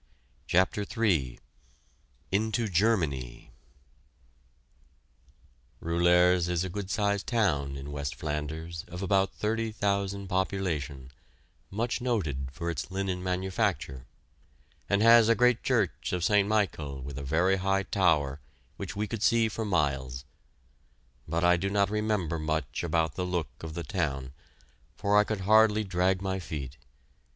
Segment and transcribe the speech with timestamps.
[0.47, 1.37] CHAPTER III
[2.31, 3.51] INTO GERMANY
[5.79, 11.11] Roulers is a good sized town in West Flanders, of about thirty thousand population,
[11.69, 14.07] much noted for its linen manufacture;
[14.89, 16.47] and has a great church of St.
[16.49, 18.39] Michael with a very high tower,
[18.77, 20.25] which we could see for miles.
[21.27, 24.33] But I do not remember much about the look of the town,
[24.95, 26.77] for I could hardly drag my feet.